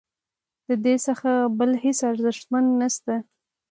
ددې 0.67 0.95
څخه 1.07 1.31
بل 1.57 1.71
هیڅ 1.83 1.99
ارزښتمن 2.11 2.65
څه 2.71 2.77
نشته. 2.79 3.15